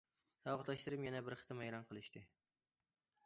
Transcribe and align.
ساۋاقداشلىرىم 0.45 1.05
يەنە 1.07 1.21
بىر 1.27 1.37
قېتىم 1.41 1.63
ھەيران 1.65 1.87
قېلىشتى. 1.91 2.25